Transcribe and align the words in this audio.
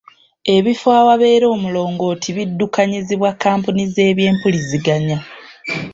Ebifo 0.55 0.89
awabeera 1.01 1.45
omulongooti 1.55 2.29
biddukanyizibwa 2.37 3.29
Kkampuni 3.33 3.83
z'ebyempuliziganya. 3.93 5.17